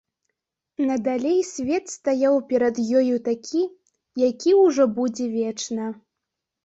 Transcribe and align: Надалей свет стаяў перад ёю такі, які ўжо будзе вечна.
Надалей 0.91 1.35
свет 1.49 1.85
стаяў 1.95 2.39
перад 2.51 2.75
ёю 3.01 3.15
такі, 3.29 3.61
які 4.29 4.57
ўжо 4.65 4.83
будзе 5.01 5.25
вечна. 5.37 5.85